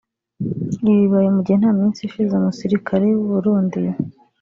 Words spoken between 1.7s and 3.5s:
minsi ishize umusirikare w’u